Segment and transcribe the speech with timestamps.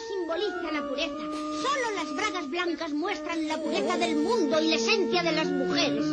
[0.00, 1.24] simboliza la pureza.
[1.62, 6.04] Solo las bragas blancas muestran la pureza del mundo y la esencia de las mujeres.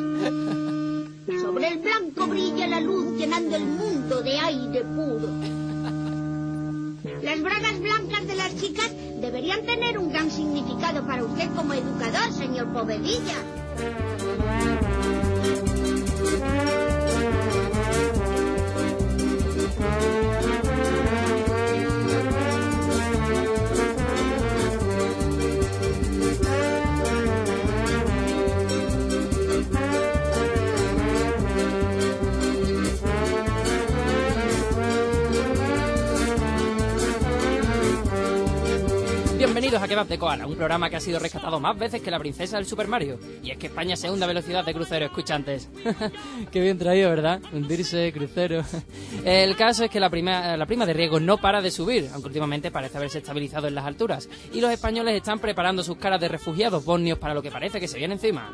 [1.41, 5.29] Sobre el blanco brilla la luz llenando el mundo de aire puro.
[7.21, 12.33] Las bragas blancas de las chicas deberían tener un gran significado para usted como educador,
[12.33, 13.35] señor Povedilla.
[39.69, 42.17] Bienvenidos a Kebab de Koala, un programa que ha sido rescatado más veces que la
[42.17, 43.19] princesa del Super Mario.
[43.43, 45.69] Y es que España segunda velocidad de crucero, escuchantes.
[46.51, 47.39] Qué bien traído, ¿verdad?
[47.53, 48.63] Hundirse, crucero.
[49.23, 52.29] El caso es que la prima, la prima de riesgo no para de subir, aunque
[52.29, 54.27] últimamente parece haberse estabilizado en las alturas.
[54.51, 57.87] Y los españoles están preparando sus caras de refugiados bosnios para lo que parece que
[57.87, 58.49] se viene encima.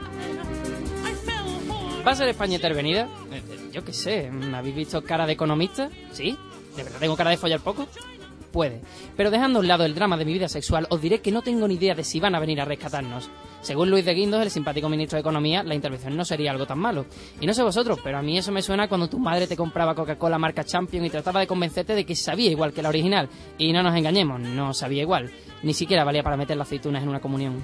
[2.05, 3.07] ¿Va a ser España intervenida?
[3.31, 5.89] Eh, eh, Yo qué sé, ¿habéis visto cara de economista?
[6.11, 6.38] ¿Sí?
[6.75, 7.88] ¿De verdad tengo cara de follar poco?
[8.56, 8.80] Puede.
[9.17, 11.42] Pero dejando a un lado el drama de mi vida sexual, os diré que no
[11.42, 13.30] tengo ni idea de si van a venir a rescatarnos.
[13.59, 16.80] Según Luis de Guindos, el simpático ministro de Economía, la intervención no sería algo tan
[16.80, 17.06] malo.
[17.42, 19.94] Y no sé vosotros, pero a mí eso me suena cuando tu madre te compraba
[19.94, 23.28] Coca-Cola marca Champion y trataba de convencerte de que sabía igual que la original.
[23.58, 25.34] Y no nos engañemos, no sabía igual.
[25.66, 27.55] Ni siquiera valía para meter las aceitunas en una comunión.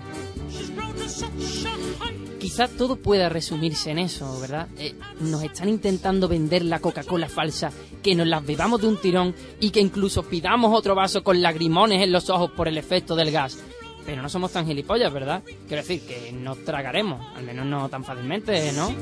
[2.40, 4.68] Quizá todo pueda resumirse en eso, ¿verdad?
[4.80, 7.72] Eh, nos están intentando vender la Coca-Cola falsa,
[8.02, 12.02] que nos las bebamos de un tirón y que incluso pidamos otro vaso con lagrimones
[12.02, 13.60] en los ojos por el efecto del gas.
[14.06, 15.44] Pero no somos tan gilipollas, ¿verdad?
[15.68, 18.94] Quiero decir que no tragaremos, al menos no tan fácilmente, ¿no?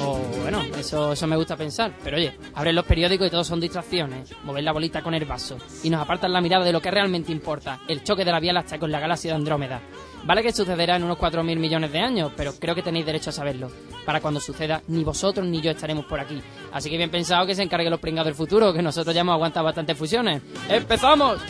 [0.00, 1.92] O bueno, eso, eso me gusta pensar.
[2.02, 4.34] Pero oye, abren los periódicos y todos son distracciones.
[4.44, 5.56] Mover la bolita con el vaso.
[5.82, 8.52] Y nos apartan la mirada de lo que realmente importa, el choque de la Vía
[8.52, 9.80] Láctea con la galaxia de Andrómeda.
[10.24, 13.32] Vale que sucederá en unos 4.000 millones de años, pero creo que tenéis derecho a
[13.32, 13.70] saberlo.
[14.06, 16.40] Para cuando suceda, ni vosotros ni yo estaremos por aquí.
[16.72, 19.34] Así que bien pensado que se encargue los pringados del futuro, que nosotros ya hemos
[19.34, 20.42] aguantado bastantes fusiones.
[20.68, 21.40] ¡Empezamos!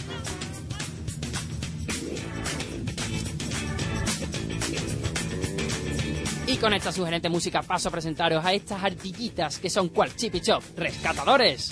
[6.64, 10.41] Con esta sugerente música paso a presentaros a estas ardillitas que son cual Chip y
[10.41, 11.70] Chop, rescatadores.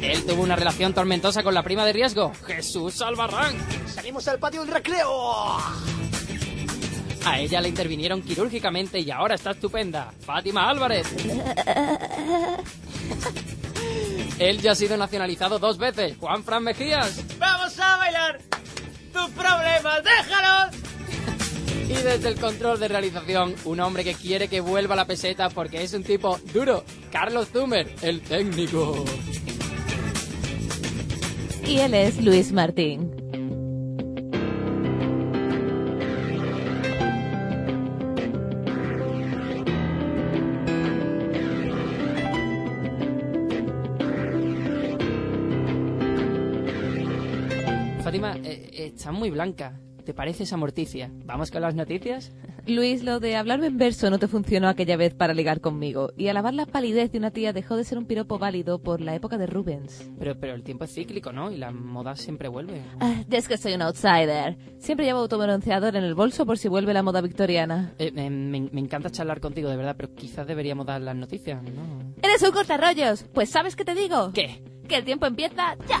[0.00, 3.56] Él tuvo una relación tormentosa con la prima de riesgo, Jesús Albarrán.
[3.88, 5.56] ¡Salimos al patio del recreo!
[7.24, 11.08] A ella le intervinieron quirúrgicamente y ahora está estupenda, Fátima Álvarez.
[14.38, 17.24] Él ya ha sido nacionalizado dos veces, Juan Fran Mejías.
[17.40, 18.38] ¡Vamos a bailar!
[19.12, 20.91] ¡Tus problemas, déjalos!
[21.88, 25.82] Y desde el control de realización, un hombre que quiere que vuelva la peseta porque
[25.82, 29.04] es un tipo duro, Carlos Zumer, el técnico.
[31.66, 33.10] Y él es Luis Martín.
[48.02, 49.80] Fátima, eh, está muy blanca.
[50.04, 51.10] ¿Te parece esa morticia?
[51.24, 52.32] ¿Vamos con las noticias?
[52.66, 56.12] Luis, lo de hablarme en verso no te funcionó aquella vez para ligar conmigo.
[56.16, 59.14] Y alabar la palidez de una tía dejó de ser un piropo válido por la
[59.14, 60.10] época de Rubens.
[60.18, 61.50] Pero, pero el tiempo es cíclico, ¿no?
[61.50, 62.82] Y la moda siempre vuelve.
[63.00, 64.56] Ah, es que soy un outsider.
[64.78, 67.94] Siempre llevo autobronceador en el bolso por si vuelve la moda victoriana.
[67.98, 71.62] Eh, eh, me, me encanta charlar contigo, de verdad, pero quizás deberíamos dar las noticias,
[71.62, 72.14] ¿no?
[72.22, 73.24] ¡Eres un cortarrollos!
[73.32, 74.32] Pues ¿sabes qué te digo?
[74.32, 74.62] ¿Qué?
[74.88, 76.00] Que el tiempo empieza ya.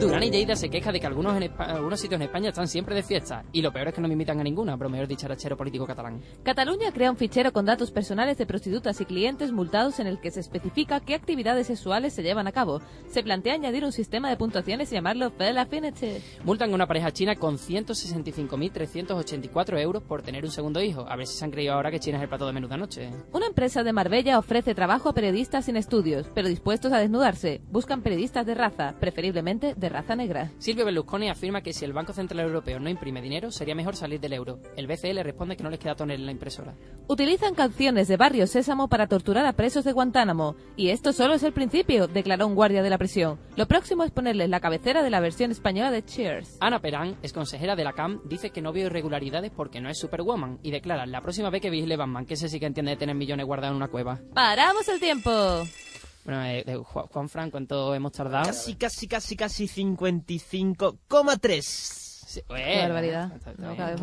[0.00, 2.96] Durán y Lleida se queja de que algunos, en algunos sitios en España están siempre
[2.96, 3.44] de fiesta.
[3.52, 6.20] Y lo peor es que no me invitan a ninguna, bromeó dicharachero político catalán.
[6.42, 10.32] Cataluña crea un fichero con datos personales de prostitutas y clientes multados en el que
[10.32, 12.82] se especifica qué actividades sexuales se llevan a cabo.
[13.08, 16.16] Se plantea añadir un sistema de puntuaciones y llamarlo Fell Affinity.
[16.44, 21.06] Multan a una pareja china con 165.384 euros por tener un segundo hijo.
[21.08, 22.74] A ver si se han creído ahora que China es el plato de menú de
[22.74, 23.10] anoche.
[23.32, 27.60] Una empresa de Marbella ofrece trabajo a periodistas sin estudios, pero dispuestos a desnudarse.
[27.70, 30.50] Buscan periodistas de raza, preferiblemente de raza negra.
[30.58, 34.20] Silvio Berlusconi afirma que si el Banco Central Europeo no imprime dinero, sería mejor salir
[34.20, 34.58] del euro.
[34.76, 36.74] El BCE le responde que no les queda tonel en la impresora.
[37.06, 40.56] Utilizan canciones de Barrio Sésamo para torturar a presos de Guantánamo.
[40.76, 43.38] Y esto solo es el principio, declaró un guardia de la prisión.
[43.56, 46.58] Lo próximo es ponerles la cabecera de la versión española de Cheers.
[46.60, 49.98] Ana Perán, es consejera de la CAM, dice que no veo irregularidades porque no es
[49.98, 52.96] Superwoman y declara la próxima vez que vigile Batman, que ese sí que entiende de
[52.96, 54.20] tener millones guardados en una cueva.
[54.34, 55.30] ¡Paramos el tiempo!
[56.24, 58.46] Bueno, eh, eh, Ju- Juan Fran, ¿cuánto hemos tardado?
[58.46, 61.62] Casi, casi, casi, casi 55,3.
[61.62, 63.32] Sí, Qué bueno, barbaridad.
[63.36, 64.00] está- está No, cada vez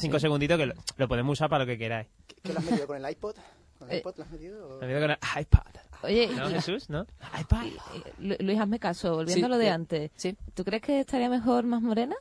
[0.00, 2.08] cinco, segunditos que lo, lo podemos usar para lo que queráis.
[2.42, 3.36] ¿Qué lo has medido con el iPod?
[3.78, 3.98] ¿Con Eh.
[3.98, 4.78] iPod lo has metido?
[4.78, 5.62] Con el iPad.
[6.02, 6.90] Oye, ¿No, y- Jesús?
[6.90, 7.06] ¿No?
[7.40, 7.66] iPad.
[8.18, 10.10] Luis, hazme caso, volviendo Sí, a lo de eh, antes.
[10.16, 10.36] Sí.
[10.54, 12.16] ¿Tú crees que estaría mejor más morena?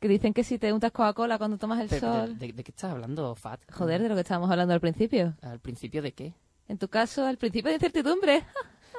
[0.00, 2.38] Que dicen que si te untas Coca-Cola cuando tomas el Pero, sol...
[2.38, 3.60] ¿de, de- de qué estás hablando, Fat?
[3.70, 5.34] Joder, de lo que estábamos hablando al principio.
[5.42, 6.32] ¿Al principio de qué?
[6.70, 8.44] En tu caso, al principio de incertidumbre.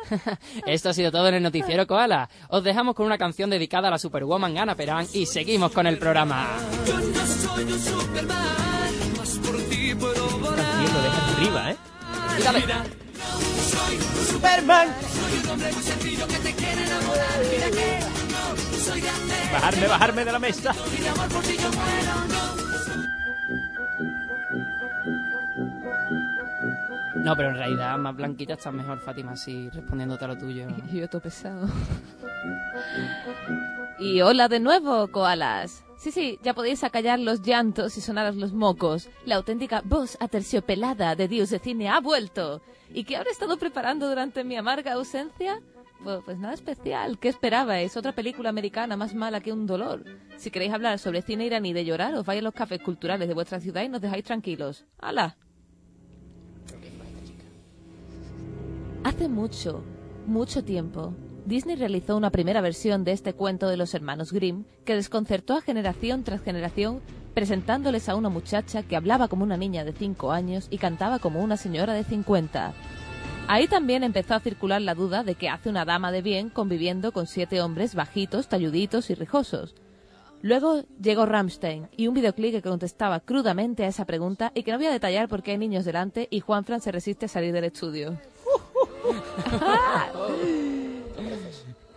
[0.68, 2.30] Esto ha sido todo en el noticiero Koala.
[2.50, 5.98] Os dejamos con una canción dedicada a la Superwoman Ana Perán y seguimos con el
[5.98, 6.50] programa.
[6.86, 7.70] Canción
[10.94, 11.78] lo deja arriba, ¿eh?
[12.40, 12.62] Y dale.
[14.30, 14.90] Superman.
[19.54, 20.74] Bajarme, bajarme de la mesa.
[20.74, 22.61] No,
[27.36, 30.68] pero en realidad más blanquita está mejor, Fátima, así respondiéndote a lo tuyo.
[30.92, 31.68] Y yo todo pesado.
[34.00, 35.84] y hola de nuevo, koalas.
[35.98, 39.08] Sí, sí, ya podéis acallar los llantos y sonaros los mocos.
[39.26, 42.62] La auténtica voz aterciopelada de Dios de cine ha vuelto.
[42.90, 45.62] ¿Y qué habré estado preparando durante mi amarga ausencia?
[46.04, 47.20] Pues, pues nada especial.
[47.20, 47.96] ¿Qué esperabais?
[47.96, 50.04] Otra película americana más mala que un dolor.
[50.38, 53.36] Si queréis hablar sobre cine iraní de llorar, os vais a los cafés culturales de
[53.36, 54.86] vuestra ciudad y nos dejáis tranquilos.
[54.98, 55.38] ¡Hala!
[59.04, 59.84] Hace mucho,
[60.28, 61.16] mucho tiempo,
[61.46, 65.62] Disney realizó una primera versión de este cuento de los hermanos Grimm que desconcertó a
[65.62, 67.02] generación tras generación
[67.34, 71.42] presentándoles a una muchacha que hablaba como una niña de 5 años y cantaba como
[71.42, 72.74] una señora de 50.
[73.48, 77.12] Ahí también empezó a circular la duda de qué hace una dama de bien conviviendo
[77.12, 79.74] con siete hombres bajitos, talluditos y rijosos.
[80.44, 84.78] Luego llegó Ramstein y un videoclip que contestaba crudamente a esa pregunta y que no
[84.78, 88.18] voy a detallar porque hay niños delante y Juanfran se resiste a salir del estudio.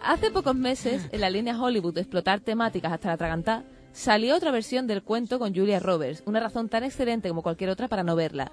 [0.03, 4.51] Hace pocos meses, en la línea Hollywood de explotar temáticas hasta la atragantar, salió otra
[4.51, 8.15] versión del cuento con Julia Roberts, una razón tan excelente como cualquier otra para no
[8.15, 8.53] verla.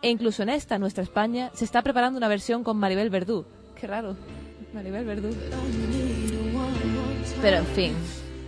[0.00, 3.44] E incluso en esta, nuestra España, se está preparando una versión con Maribel Verdú.
[3.80, 4.16] Qué raro,
[4.72, 5.30] Maribel Verdú.
[7.40, 7.94] Pero en fin,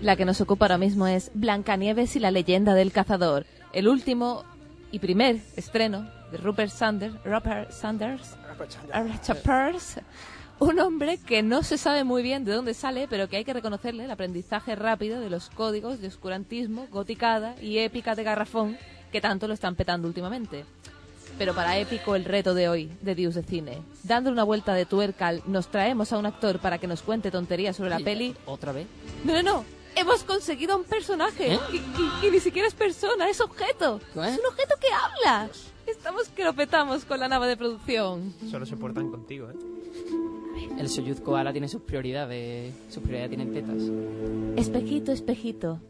[0.01, 4.45] la que nos ocupa ahora mismo es Blancanieves y la leyenda del cazador, el último
[4.95, 8.37] y primer estreno de Rupert Sanders, Rupert Sanders,
[9.23, 9.97] Chappers,
[10.61, 13.53] un hombre que no se sabe muy bien de dónde sale, pero que hay que
[13.53, 18.79] reconocerle el aprendizaje rápido de los códigos de oscurantismo, goticada y épica de garrafón
[19.11, 20.65] que tanto lo están petando últimamente.
[21.39, 23.79] Pero para épico el reto de hoy, de Dios de Cine.
[24.05, 27.33] Dando una vuelta de tuerca, al- nos traemos a un actor para que nos cuente
[27.33, 28.37] tonterías sobre la peli.
[28.47, 28.87] ¿Otra vez?
[29.25, 29.65] No, no, no.
[29.97, 31.55] Hemos conseguido un personaje.
[31.55, 31.59] ¿Eh?
[31.73, 34.01] Y, y- y ni siquiera es persona, es objeto.
[34.13, 34.21] ¿Qué?
[34.29, 35.49] Es un objeto que habla.
[35.87, 38.33] Estamos que lo petamos con la nave de producción.
[38.51, 39.55] Solo se portan contigo, ¿eh?
[40.79, 42.75] El Soyuz Koala tiene sus prioridades.
[42.89, 43.77] Sus prioridades tienen tetas.
[44.57, 45.81] Espejito, espejito.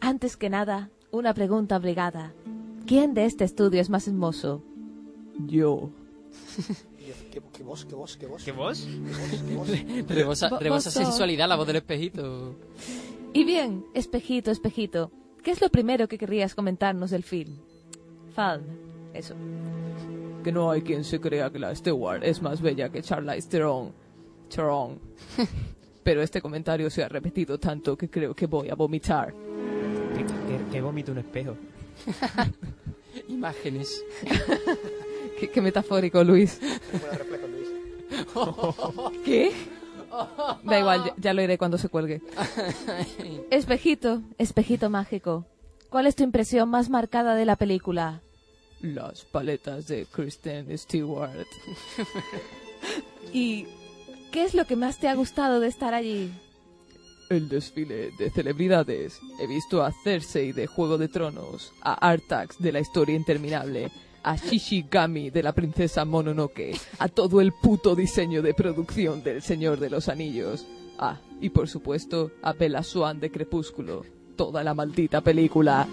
[0.00, 2.32] Antes que nada, una pregunta obligada.
[2.86, 4.62] ¿Quién de este estudio es más hermoso?
[5.46, 5.90] Yo.
[7.30, 8.42] Qué, qué voz, qué voz, qué voz.
[8.44, 8.86] ¿Qué vos?
[9.48, 9.68] qué voz.
[10.08, 12.56] Rebosa, Bo- rebosa sensualidad la voz del espejito.
[13.32, 15.10] Y bien, espejito, espejito.
[15.42, 17.56] ¿Qué es lo primero que querrías comentarnos del film?
[18.34, 18.62] Fan.
[19.14, 19.34] Eso.
[20.44, 23.92] Que no hay quien se crea que la Stewart es más bella que Charlize Theron.
[24.54, 24.98] Theron.
[26.02, 29.32] Pero este comentario se ha repetido tanto que creo que voy a vomitar.
[30.16, 31.54] Que, que- que vomito un espejo.
[33.28, 34.04] Imágenes.
[35.38, 36.58] Qué, qué metafórico, Luis.
[36.90, 39.22] Qué buen reflejo, Luis.
[39.24, 39.50] ¿Qué?
[40.64, 42.20] Da igual, ya, ya lo iré cuando se cuelgue.
[43.50, 45.46] Espejito, espejito mágico.
[45.90, 48.22] ¿Cuál es tu impresión más marcada de la película?
[48.80, 51.46] Las paletas de Kristen Stewart.
[53.32, 53.66] ¿Y
[54.30, 56.32] qué es lo que más te ha gustado de estar allí?
[57.28, 59.20] El desfile de celebridades.
[59.40, 63.90] He visto a Cersei de Juego de Tronos, a Artax de la historia interminable,
[64.22, 69.78] a Shishigami de la princesa Mononoke, a todo el puto diseño de producción del Señor
[69.80, 70.66] de los Anillos.
[70.98, 74.04] Ah, y por supuesto a Bella Swan de Crepúsculo.
[74.36, 75.86] Toda la maldita película.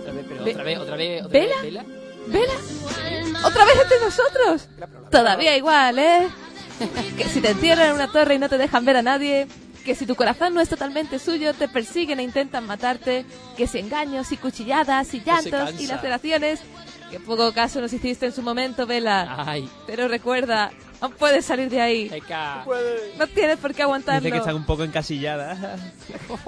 [0.00, 1.54] Otra vez, pero otra vez, otra vez, otra ¿Vela?
[1.62, 1.72] vez.
[1.72, 1.84] ¿Vela?
[2.28, 3.46] ¿Vela?
[3.46, 4.68] ¿Otra vez entre nosotros?
[5.10, 6.28] Todavía igual, ¿eh?
[7.16, 9.46] Que si te encierran en una torre y no te dejan ver a nadie.
[9.84, 13.26] Que si tu corazón no es totalmente suyo, te persiguen e intentan matarte.
[13.56, 16.60] Que si engaños y cuchilladas y llantos y laceraciones.
[17.10, 19.44] Que poco caso nos hiciste en su momento, Vela.
[19.46, 22.10] Ay, Pero recuerda, no puedes salir de ahí.
[22.12, 22.64] Eka.
[23.18, 24.20] No tienes por qué aguantarlo.
[24.20, 25.76] Dice que está un poco encasillada.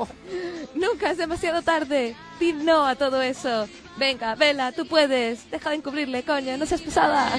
[0.74, 2.14] Nunca es demasiado tarde.
[2.40, 3.68] Di no a todo eso.
[3.96, 5.50] Venga, Vela, tú puedes.
[5.50, 6.56] Deja de encubrirle, coño.
[6.56, 7.30] No seas pesada.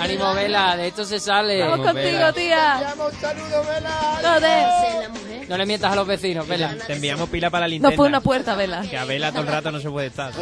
[0.00, 1.60] Ánimo, Vela, de esto se sale.
[1.60, 2.80] Vamos contigo, tía.
[2.80, 4.18] ¡Llama un saludo, Vela!
[4.22, 5.48] Joder.
[5.48, 6.76] No le mientas a los vecinos, Vela.
[6.86, 7.90] Te enviamos pila para la linterna.
[7.90, 8.82] No fue una puerta, Vela.
[8.82, 10.32] Que a Vela todo el rato no se puede estar.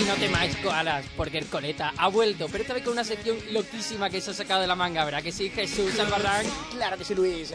[0.00, 3.36] Y no temáis, koalas, porque el coleta ha vuelto, pero esta vez con una sección
[3.50, 5.22] loquísima que se ha sacado de la manga, ¿verdad?
[5.22, 6.46] Que sí, Jesús Albarrán.
[6.70, 7.52] Claro que sí, Luis.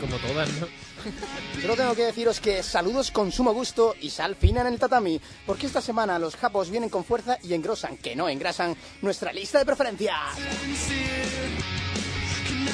[0.00, 0.66] Como todas, ¿no?
[1.62, 5.20] Solo tengo que deciros que saludos con sumo gusto y sal fina en el tatami,
[5.46, 9.60] porque esta semana los japos vienen con fuerza y engrosan, que no engrasan, nuestra lista
[9.60, 10.16] de preferencias.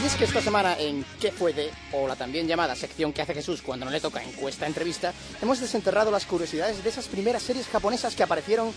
[0.02, 1.70] Y es que esta semana en ¿Qué fue de?
[1.92, 5.60] o la también llamada sección que hace Jesús cuando no le toca encuesta entrevista, hemos
[5.60, 8.72] desenterrado las curiosidades de esas primeras series japonesas que aparecieron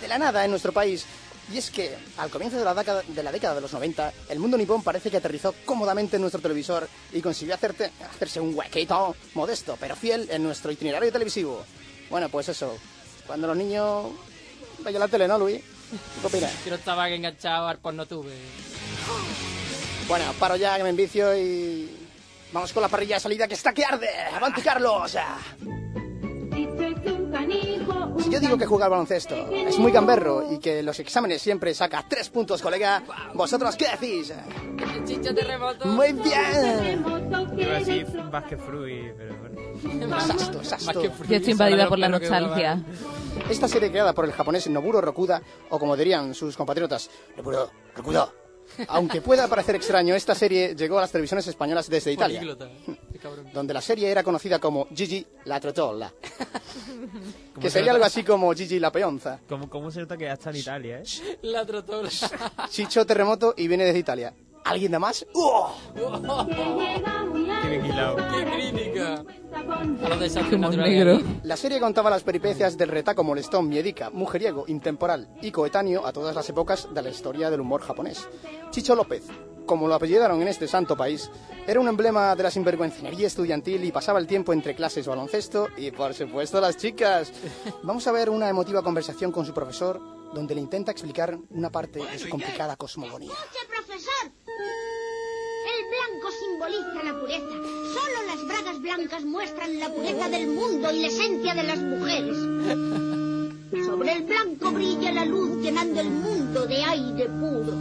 [0.00, 1.06] de la nada en nuestro país.
[1.52, 4.40] Y es que al comienzo de la, década, de la década de los 90, el
[4.40, 9.14] mundo nipón parece que aterrizó cómodamente en nuestro televisor y consiguió hacerte, hacerse un huequito
[9.34, 11.64] modesto pero fiel en nuestro itinerario televisivo.
[12.10, 12.76] Bueno, pues eso,
[13.24, 14.06] cuando los niños
[14.80, 15.60] veían la tele, ¿no, Luis?
[16.20, 16.52] ¿Qué opinas?
[16.66, 18.34] No estaba enganchado al porno tube.
[20.08, 22.06] Bueno, paro ya que me envicio y...
[22.52, 24.08] Vamos con la parrilla de salida que está que arde.
[24.34, 25.16] ¡Avanti, Carlos!
[28.18, 31.74] Si yo digo que juega al baloncesto es muy gamberro y que los exámenes siempre
[31.74, 33.02] saca tres puntos, colega,
[33.34, 34.32] ¿vosotros qué decís?
[35.04, 35.86] Chicha terremoto.
[35.86, 37.04] Muy bien.
[37.56, 39.60] Iba a decir Basket Fruit, pero bueno.
[40.08, 41.00] Exacto.
[41.00, 42.80] que Yo estoy invadida por la nostalgia.
[43.50, 48.32] Esta serie creada por el japonés Noburo Rokuda, o como dirían sus compatriotas, Noburo Rokuda.
[48.88, 52.40] Aunque pueda parecer extraño, esta serie llegó a las televisiones españolas desde Italia,
[53.20, 53.48] cabrón.
[53.52, 56.12] donde la serie era conocida como Gigi la Trotolla,
[57.54, 59.40] ¿Cómo que se sería algo así como Gigi la Peonza.
[59.48, 61.38] ¿Cómo, cómo se nota que ya está en Italia, eh?
[61.42, 62.10] La trotola.
[62.68, 64.34] Chicho Terremoto y viene desde Italia.
[64.64, 65.24] ¿Alguien de más?
[65.32, 65.72] ¡Oh!
[67.66, 68.16] Qué bien hilado.
[68.16, 69.24] ¡Qué crítica!
[70.04, 71.22] A los desastres Humor naturales.
[71.24, 71.40] negro.
[71.42, 76.34] La serie contaba las peripecias del retaco molestón, miedica, mujeriego, intemporal y coetáneo a todas
[76.36, 78.28] las épocas de la historia del humor japonés.
[78.70, 79.24] Chicho López,
[79.66, 81.28] como lo apellidaron en este santo país,
[81.66, 85.90] era un emblema de la sinvergüencinería estudiantil y pasaba el tiempo entre clases baloncesto y,
[85.90, 87.32] por supuesto, las chicas.
[87.82, 90.00] Vamos a ver una emotiva conversación con su profesor
[90.32, 93.32] donde le intenta explicar una parte de su complicada cosmogonía.
[93.32, 94.32] Escuche, profesor.
[95.96, 97.56] Blanco simboliza la pureza.
[97.94, 102.36] Solo las bragas blancas muestran la pureza del mundo y la esencia de las mujeres.
[103.86, 107.72] Sobre el blanco brilla la luz llenando el mundo de aire puro.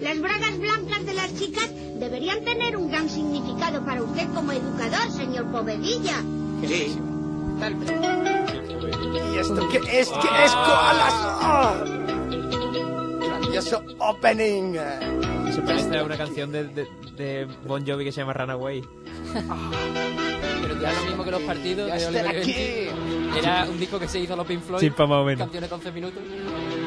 [0.00, 1.68] Las bragas blancas de las chicas
[1.98, 6.22] deberían tener un gran significado para usted como educador, señor Povedilla.
[6.66, 6.96] Sí.
[9.34, 10.08] ¿Y esto qué es?
[10.08, 10.52] ¿Qué es?
[10.54, 11.82] ¡Ah!
[13.20, 14.76] Grandioso opening.
[15.98, 18.82] A una canción de, de, de Bon Jovi que se llama Runaway.
[20.62, 23.38] Pero ya lo mismo que los partidos Ya de están Oliver aquí.
[23.38, 24.80] Era un disco que se hizo a los Pink Floyd.
[24.80, 25.40] Sí, pa' más o menos.
[25.40, 26.22] Canciones de 11 minutos.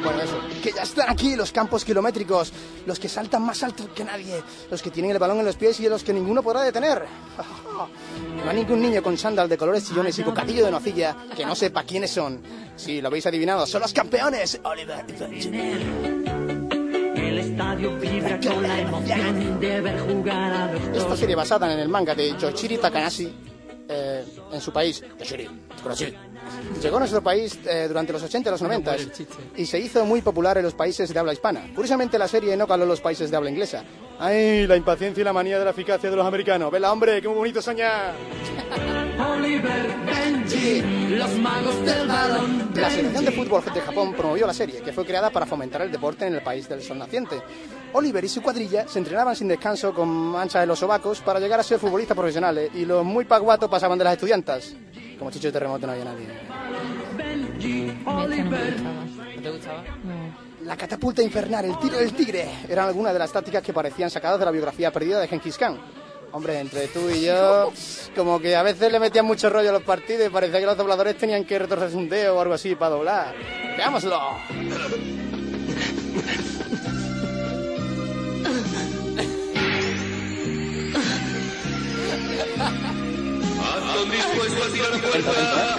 [0.03, 0.39] Bueno, eso.
[0.62, 2.53] Que ya están aquí los campos kilométricos,
[2.86, 4.41] los que saltan más alto que nadie,
[4.72, 7.03] los que tienen el balón en los pies y de los que ninguno podrá detener.
[8.43, 11.55] No hay ningún niño con chándal de colores chillones y bocadillo de nocilla que no
[11.55, 12.41] sepa quiénes son.
[12.75, 14.60] Si lo habéis adivinado, son los campeones.
[14.63, 16.32] Oliver y.
[17.33, 21.79] El estadio vibra con la emoción de ver jugar a los Esta serie basada en
[21.79, 23.33] el manga de Yoichiri Takanashi,
[23.89, 26.13] eh, en su país, Takanashi,
[26.79, 29.33] llegó a nuestro país eh, durante los 80 y los 90 por el chiste.
[29.57, 31.71] y se hizo muy popular en los países de habla hispana.
[31.73, 33.83] Curiosamente, la serie no caló en los países de habla inglesa.
[34.19, 36.71] ¡Ay, la impaciencia y la manía de la eficacia de los americanos!
[36.71, 38.13] ¡Vela, hombre, qué bonito soñar!
[41.10, 42.72] Los magos del balón.
[42.75, 45.91] La Asociación de Fútbol de Japón promovió la serie, que fue creada para fomentar el
[45.91, 47.41] deporte en el país del sol naciente.
[47.93, 51.60] Oliver y su cuadrilla se entrenaban sin descanso con manchas en los sobacos para llegar
[51.60, 54.74] a ser futbolistas profesionales y los muy paguatos pasaban de las estudiantas.
[55.20, 56.27] Como chicho de terremoto no había nadie.
[57.17, 58.74] Benji, A mí esta no me Oliver.
[58.74, 59.05] gustaba.
[59.36, 59.84] ¿No te gustaba?
[60.03, 60.65] No.
[60.65, 64.39] La catapulta infernal, el tiro del tigre, eran algunas de las tácticas que parecían sacadas
[64.39, 65.77] de la biografía perdida de Genghis Khan.
[66.33, 67.71] Hombre, entre tú y yo,
[68.15, 70.75] como que a veces le metían mucho rollo a los partidos y parecía que los
[70.75, 73.35] dobladores tenían que retorcerse un dedo o algo así para doblar.
[73.77, 74.19] ¡Veámoslo!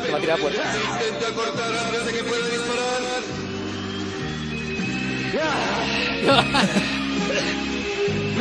[0.04, 0.62] Que va a tirar a puerta.
[7.68, 7.74] Mi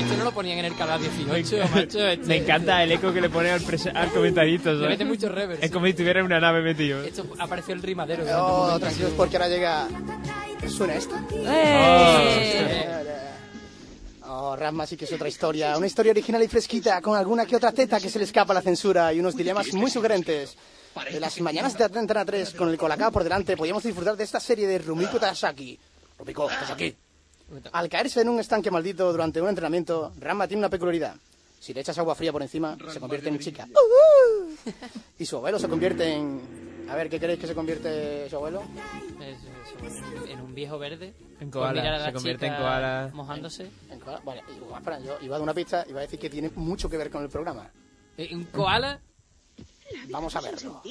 [0.00, 2.06] Esto no lo ponían en el canal 18, macho.
[2.08, 2.26] Este.
[2.26, 3.62] Me encanta el eco que le pone al,
[3.94, 5.62] al comentarito, Le mete mucho reverb.
[5.62, 7.02] Es como si tuviera en una nave metido.
[7.02, 8.24] Esto apareció el rimadero.
[8.24, 9.88] un Oh, tranquilos porque ahora llega...
[10.68, 11.14] ¿Suena esto?
[11.32, 12.86] ¡Eh!
[12.86, 13.10] Oh,
[14.32, 15.76] Oh, Rasma sí que es otra historia.
[15.76, 18.54] Una historia original y fresquita, con alguna que otra teta que se le escapa a
[18.54, 20.56] la censura y unos dilemas muy sugerentes.
[21.12, 24.38] De las mañanas de Antena 3, con el colacao por delante, podíamos disfrutar de esta
[24.38, 25.78] serie de Rumiko Tasaki.
[26.18, 26.94] Rumiko, aquí.
[27.72, 31.16] Al caerse en un estanque maldito durante un entrenamiento, Rasma tiene una peculiaridad.
[31.58, 33.66] Si le echas agua fría por encima, se convierte en chica.
[35.18, 36.86] Y su abuelo se convierte en...
[36.90, 38.62] A ver, ¿qué queréis que se convierte su abuelo?
[39.20, 39.38] Es-
[39.84, 41.14] es- en un viejo verde.
[41.40, 43.10] En Pues koala, se convierte en koala.
[43.14, 43.70] Mojándose.
[43.90, 44.20] En koala.
[44.24, 46.88] Vale, y- espera, yo iba a dar una pista, iba a decir que tiene mucho
[46.90, 47.70] que ver con el programa.
[48.16, 49.00] Eh, ¿Un koala?
[50.10, 50.82] Vamos a verlo.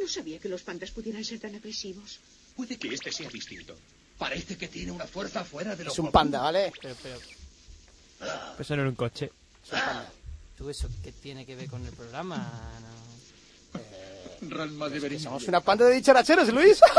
[0.00, 2.20] No sabía que los pandas pudieran ser tan agresivos.
[2.56, 3.74] Puede que este sea distinto.
[4.22, 6.12] Parece que tiene una fuerza fuera de lo Es un común.
[6.12, 6.72] panda, ¿vale?
[6.80, 7.18] Pero, pero,
[8.56, 9.32] Pues eso no era un coche.
[9.64, 10.06] Es un panda.
[10.56, 12.48] ¿tú eso qué tiene que ver con el programa?
[14.42, 14.50] No.
[14.56, 14.88] Ranma.
[15.18, 16.80] Somos una panda de dicharacheros, Luis.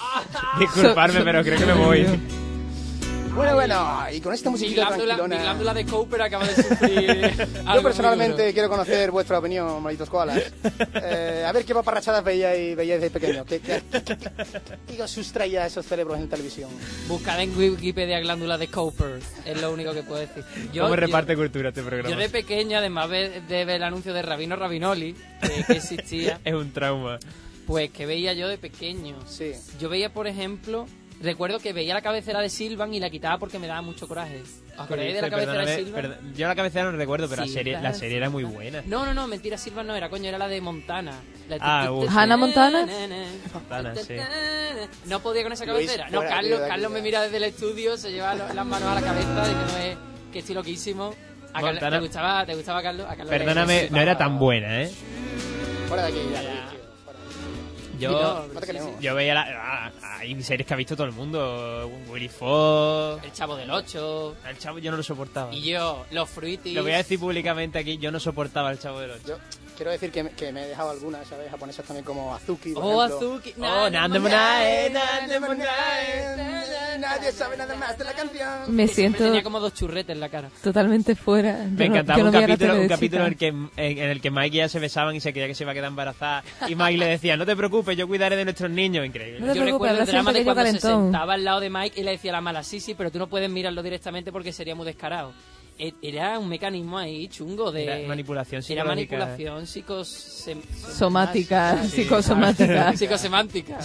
[0.58, 2.39] Disculparme, pero creo que me voy.
[3.34, 5.42] Bueno, bueno, y con esta Mi musiquita glándula, mi tranquilona...
[5.42, 7.48] glándula de Cooper acaba de sufrir.
[7.74, 10.52] Yo personalmente quiero conocer vuestra opinión, malditos koalas.
[10.94, 13.44] Eh, a ver qué paparrachadas veíais, veíais de pequeño.
[13.44, 13.82] ¿Qué, qué,
[14.86, 16.70] qué os sustraía a esos cerebros en televisión?
[17.08, 19.20] Buscad en Wikipedia glándula de Cooper.
[19.44, 20.44] Es lo único que puedo decir.
[20.72, 22.10] Yo, ¿Cómo yo- reparte cultura este programa?
[22.10, 26.40] Yo de pequeña, además de, de ver el anuncio de Rabino Rabinoli, que, que existía,
[26.44, 27.18] Es un trauma.
[27.66, 29.16] pues que veía yo de pequeño.
[29.26, 29.52] Sí.
[29.78, 30.86] Yo veía, por ejemplo,
[31.20, 34.40] recuerdo que veía la cabecera de Silvan y la quitaba porque me daba mucho coraje.
[34.42, 36.02] ¿Os acordáis de la cabecera de Perdóname, Silvan?
[36.02, 38.82] perdón- yo la cabecera no recuerdo, pero la, serie, la serie era muy buena.
[38.86, 41.12] No, no, no, mentira, Silvan no era, coño, era la de Montana.
[41.48, 41.90] La Ah.
[42.10, 42.86] ¿Hannah Montana?
[43.52, 44.14] Montana, sí.
[45.06, 46.08] No podía con esa cabecera.
[46.10, 49.42] No, Carlos, Carlos me mira desde el estudio, se lleva las manos a la cabeza,
[49.46, 49.98] de que no es,
[50.32, 51.14] que estoy loquísimo.
[51.52, 51.80] A Carlos-.
[51.90, 53.06] ¿te, gustaba, ¿Te gustaba Carlos?
[53.06, 54.90] A Carlos le- Perdóname, no era tan buena, ¿eh?
[55.88, 56.59] Fuera de aquí, ya, Ya.
[58.00, 59.00] Yo, No, No te sí, queremos.
[59.00, 61.90] yo veía la, ah, hay series que ha visto todo el mundo.
[62.08, 63.22] Willy Fox.
[63.24, 64.36] El Chavo del 8.
[64.48, 65.52] El chavo yo no lo soportaba.
[65.54, 66.74] Y yo, los Fruities.
[66.74, 69.22] Lo voy a decir públicamente aquí, yo no soportaba al chavo del 8.
[69.26, 69.36] Yo
[69.80, 71.50] quiero decir que me, que me he dejado algunas, ¿sabes?
[71.50, 73.28] Japonesas también como Azuki, por Oh, ejemplo.
[73.32, 73.54] Azuki.
[73.62, 73.88] Oh,
[77.00, 78.76] Nadie sabe nada más de la canción.
[78.76, 80.50] Me siento Tenía como dos churretes en la cara.
[80.62, 81.64] totalmente fuera.
[81.64, 84.30] Yo Me encantaba no un capítulo, un capítulo en, el que, en, en el que
[84.30, 86.44] Mike y ella se besaban y se creía que se iba a quedar embarazada.
[86.68, 89.06] Y Mike le decía, no te preocupes, yo cuidaré de nuestros niños.
[89.06, 89.40] Increíble.
[89.40, 91.98] No te Yo preocupes, recuerdo el drama de cuando se sentaba al lado de Mike
[91.98, 94.52] y le decía a la mala, sí, sí, pero tú no puedes mirarlo directamente porque
[94.52, 95.32] sería muy descarado.
[95.82, 97.84] E- Era un mecanismo ahí chungo de...
[97.84, 99.16] Era manipulación Era psicológica.
[99.16, 100.62] manipulación psicosem-
[100.92, 102.02] Somática, Sí.
[102.02, 102.92] psicosomática.
[102.96, 103.78] psicosemántica.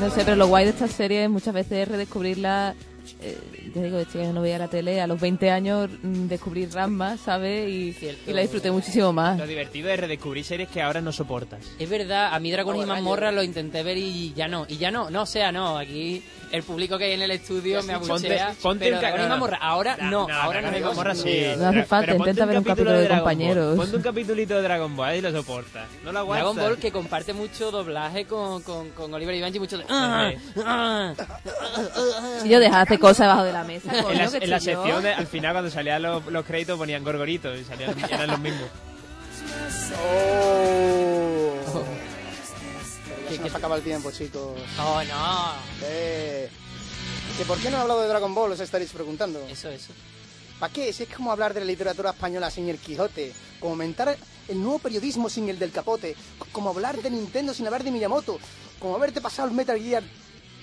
[0.00, 2.74] No sé, pero lo guay de esta serie muchas veces es redescubrirla.
[3.22, 3.38] Eh,
[3.74, 5.00] ya digo, de chica yo no veía la tele.
[5.00, 7.68] A los 20 años mm, descubrí Rasma, ¿sabes?
[7.68, 8.30] Y, Cierto.
[8.30, 9.38] y la disfruté muchísimo más.
[9.38, 11.60] Lo divertido es redescubrir series que ahora no soportas.
[11.78, 14.64] Es verdad, a mí Dragon Oh, y Mazmorra lo intenté ver y ya no.
[14.68, 15.76] Y ya no, no, o sea, no.
[15.78, 18.54] Aquí el público que hay en el estudio me abuchea.
[18.60, 19.34] ponte pero Dragon y no, no.
[19.34, 21.42] Mazmorra, ahora no, ahora no Mazmorra sí.
[21.58, 23.34] No hace falta, intenta ver un capítulo de Dragon Ball.
[23.34, 23.76] compañeros.
[23.76, 25.86] Ponte un capitulito de Dragon Ball y lo soportas.
[26.04, 26.44] No lo aguantas.
[26.54, 29.84] Dragon Ball que comparte mucho doblaje con, con, con Oliver y Benji, mucho de...
[29.88, 30.32] "Ah,
[30.64, 31.14] ah".
[32.42, 35.02] Si yo dejaba de hacer cosas debajo de la mesa, En la, que en sección,
[35.02, 38.68] de- al final, cuando salían los, los créditos, ponían gorgoritos y salían, eran los mismos.
[39.96, 41.54] Oh.
[43.24, 44.58] Ya ¿Qué- se nos acaba el tiempo, chicos.
[44.78, 45.52] Oh, no.
[45.82, 46.48] Eh,
[47.38, 48.52] ¿Que ¿Por qué no he hablado de Dragon Ball?
[48.52, 49.40] Os estaréis preguntando.
[49.48, 49.92] Eso, eso.
[50.58, 50.92] ¿Para qué?
[50.92, 54.16] Si es como hablar de la literatura española sin el Quijote, como comentar
[54.48, 56.14] el nuevo periodismo sin el del capote,
[56.52, 58.38] como hablar de Nintendo sin hablar de Miyamoto,
[58.78, 60.02] como haberte pasado el Metal Gear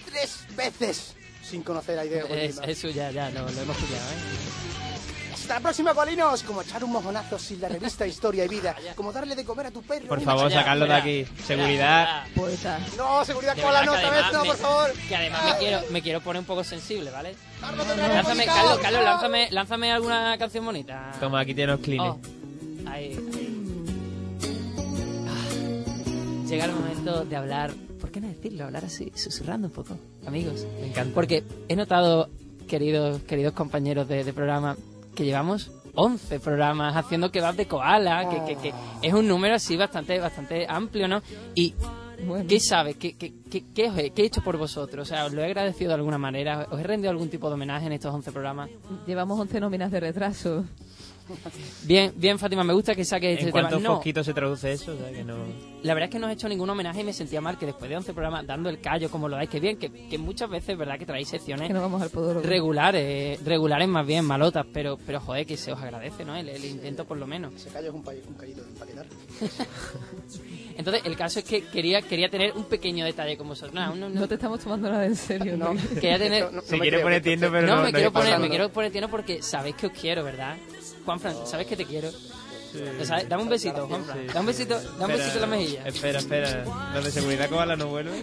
[0.06, 1.16] tres veces
[1.48, 2.72] sin conocer a Hideo Es- Kojima.
[2.72, 5.34] eso ya, ya, lo, lo hemos pillado, ¿eh?
[5.34, 6.44] Hasta la próxima, Colinos.
[6.44, 9.72] Como echar un mojonazo sin la revista Historia y Vida, como darle de comer a
[9.72, 10.08] tu perro.
[10.08, 11.26] Por favor, sacarlo de aquí.
[11.46, 12.26] Seguridad.
[12.36, 12.80] Poeta.
[12.98, 14.92] No, seguridad De cola, no, esta vez no, por favor.
[15.08, 17.36] Que además me quiero, me quiero poner un poco sensible, ¿vale?
[17.62, 18.46] Lánzame.
[18.46, 21.12] Carlos, Carlos, lánzame, lánzame alguna canción bonita.
[21.20, 22.10] Toma, aquí tienes clines.
[22.12, 22.20] Oh,
[22.90, 23.54] ahí, ahí.
[25.28, 28.66] Ah, llega el momento de hablar, ¿por qué no decirlo?
[28.66, 29.98] Hablar así, susurrando un poco,
[30.28, 30.66] amigos.
[30.80, 31.14] Me encanta.
[31.14, 32.30] Porque he notado,
[32.68, 34.76] queridos, queridos compañeros de, de programa,
[35.16, 39.76] que llevamos 11 programas haciendo kebab de koala, que, que, que es un número así
[39.76, 41.22] bastante, bastante amplio, ¿no?
[41.56, 41.74] Y
[42.26, 42.46] Bueno.
[42.48, 42.96] ¿Qué sabe?
[42.96, 45.08] ¿Qué, qué, qué, qué os he, qué he hecho por vosotros?
[45.08, 46.68] O sea, ¿os lo he agradecido de alguna manera?
[46.72, 48.70] ¿Os he rendido algún tipo de homenaje en estos 11 programas?
[49.06, 50.66] Llevamos 11 nóminas de retraso.
[51.84, 53.70] Bien, bien, Fátima, me gusta que saques ¿En este tema.
[53.70, 54.94] cuántos No, se traduce eso?
[54.94, 55.36] O sea, que no...
[55.84, 57.90] la verdad es que no he hecho ningún homenaje y me sentía mal que después
[57.90, 60.78] de 11 programas dando el callo como lo dais, que bien, que, que muchas veces,
[60.78, 60.98] ¿verdad?
[60.98, 62.46] Que traéis secciones Que no vamos al podólogo.
[62.46, 66.36] regulares, regulares más bien, malotas, pero, pero joder, que se os agradece, ¿no?
[66.36, 67.54] El, el intento por lo menos.
[67.56, 69.06] Ese callo es un, pa- un callito de empaquetar.
[70.78, 73.74] Entonces el caso es que quería, quería tener un pequeño detalle con vosotros.
[73.74, 74.20] No, no, no.
[74.22, 75.58] No te estamos tomando nada en serio.
[75.58, 75.74] No.
[75.96, 76.44] Quería tener...
[76.46, 78.50] No, no Se me quiere poner tierno, pero No, no, me, no quiero poner, me
[78.50, 80.56] quiero poner tierno porque sabéis que os quiero, ¿verdad?
[81.08, 82.10] Juanfran, sabes que te quiero.
[83.00, 83.30] ¿Lo sabes?
[83.30, 84.18] Dame un besito, Juanfran.
[84.18, 84.28] Sí.
[84.28, 85.88] Dame un besito, dame un besito en la mejilla.
[85.88, 86.92] Espera, espera.
[86.94, 88.22] Los de seguridad Koala no vuelven.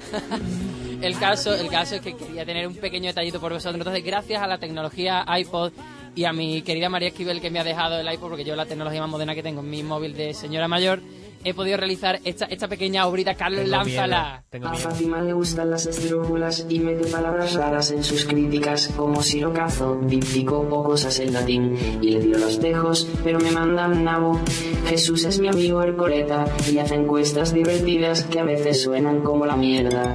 [1.00, 3.74] El caso, el caso es que quería tener un pequeño detallito por vosotros.
[3.74, 5.72] Entonces, gracias a la tecnología iPod
[6.14, 8.64] y a mi querida María Esquivel que me ha dejado el iPod, porque yo la
[8.64, 11.00] tecnología más moderna que tengo en mi móvil de señora mayor,
[11.44, 13.34] he podido realizar esta, esta pequeña obrita.
[13.34, 14.44] Carlos, Tengo miedo, lánzala.
[14.50, 14.74] Tengo A.
[14.74, 20.66] Fátima le gustan las esdrújulas y mete palabras raras en sus críticas como sirocazo, díptico
[20.70, 21.76] o cosas en latín.
[22.02, 24.40] Y le tiro los tejos, pero me manda al nabo.
[24.88, 29.56] Jesús es mi amigo Ercoleta y hace encuestas divertidas que a veces suenan como la
[29.56, 30.14] mierda.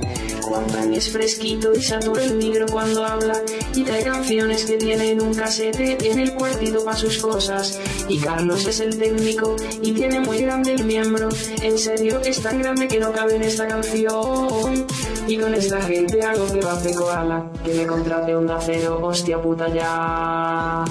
[0.49, 3.39] Juan es fresquito y el micro cuando habla
[3.75, 7.79] y trae canciones que tienen un casete en el cuartito para sus cosas.
[8.07, 11.29] Y Carlos es el técnico y tiene muy grande el miembro.
[11.61, 14.87] En serio, es tan grande que no cabe en esta canción.
[15.27, 19.39] Y con esta gente hago que va de koala, que me contrate un cero, hostia
[19.39, 20.83] puta ya.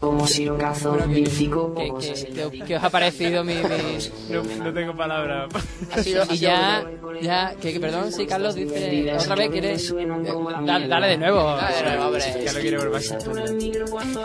[0.00, 2.26] Como sirocazo, díptico ¿Qué, o cosas
[2.66, 3.54] qué- os ha parecido mi...?
[3.54, 3.62] mi-
[4.30, 5.48] No, no tengo palabras.
[5.92, 6.84] Ha sido, ha Y ya,
[7.22, 9.94] ya, que, que perdón, sí, Carlos dice otra vez, ¿quieres?
[10.30, 11.56] como la Dale, de nuevo.
[11.56, 12.22] Dale de nuevo, hombre.
[12.44, 14.16] Ya lo quiere volver un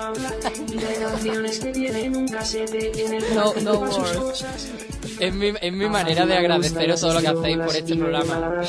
[3.36, 4.72] No, no cosas.
[5.20, 8.64] Es mi, es mi manera de agradeceros todo lo que hacéis por este programa.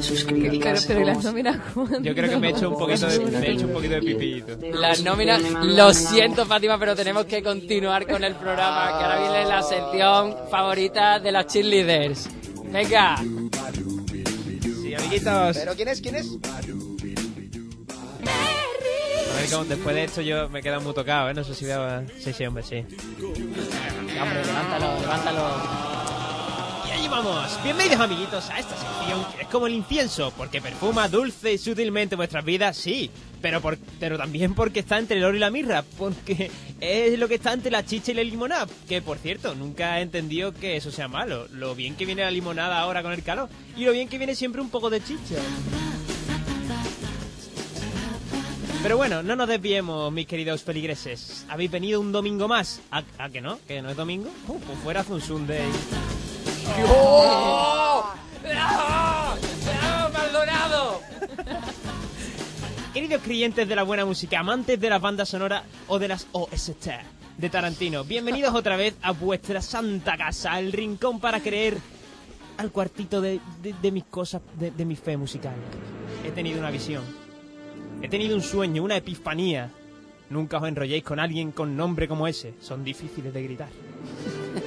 [0.00, 0.84] Sus Pero, críticas.
[0.86, 1.56] pero ¿y las nóminas?
[2.02, 4.00] Yo creo que me he hecho un poquito de, me he hecho un poquito de
[4.02, 4.58] pipito.
[4.78, 9.44] Las nóminas, lo siento Fátima, pero tenemos que continuar con el programa, que ahora viene
[9.46, 12.28] la sección favorita de las cheerleaders.
[12.64, 13.16] Venga,
[14.82, 15.56] Sí, amiguitos.
[15.58, 16.00] ¿Pero quién es?
[16.00, 16.26] ¿Quién es?
[19.30, 21.34] A ver, cómo- después de esto yo me he quedado muy tocado, ¿eh?
[21.34, 22.02] No sé si a...
[22.22, 22.76] Sí, sí, hombre, sí.
[24.20, 25.48] hombre, levántalo, levántalo.
[26.86, 27.58] Y ahí vamos.
[27.64, 32.14] Bienvenidos, amiguitos, a esta sección que es como el incienso, porque perfuma dulce y sutilmente
[32.16, 33.10] vuestras vidas, sí.
[33.42, 36.50] Pero, por, pero también porque está entre el oro y la mirra, porque
[36.80, 38.68] es lo que está entre la chicha y la limonada.
[38.88, 41.48] Que, por cierto, nunca he entendido que eso sea malo.
[41.52, 43.48] Lo bien que viene la limonada ahora con el calor.
[43.76, 45.36] Y lo bien que viene siempre un poco de chicha.
[48.82, 51.46] Pero bueno, no nos desviemos, mis queridos feligreses.
[51.48, 52.80] Habéis venido un domingo más.
[52.90, 53.60] ¿A, que no?
[53.68, 54.28] ¿Que no es domingo?
[54.48, 55.68] Uh, pues fuera fue un Sunday.
[56.88, 58.12] ¡Oh!
[58.42, 59.34] ¡No!
[59.34, 61.00] ¡No, Maldonado!
[62.92, 66.88] Queridos creyentes de la buena música, amantes de las bandas sonoras o de las OST
[67.38, 71.78] de Tarantino, bienvenidos otra vez a vuestra santa casa, el rincón para creer
[72.58, 75.54] al cuartito de, de- de mis cosas, de, de mi fe musical.
[76.26, 77.02] He tenido una visión,
[78.02, 79.70] he tenido un sueño, una epifanía.
[80.28, 83.68] Nunca os enrolléis con alguien con nombre como ese, son difíciles de gritar.